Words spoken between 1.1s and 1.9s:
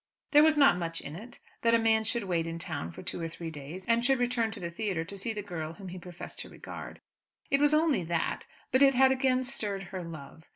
it, that a